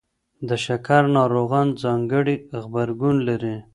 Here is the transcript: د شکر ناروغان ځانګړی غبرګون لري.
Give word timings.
د 0.47 0.49
شکر 0.65 1.03
ناروغان 1.17 1.67
ځانګړی 1.81 2.35
غبرګون 2.61 3.17
لري. 3.27 3.55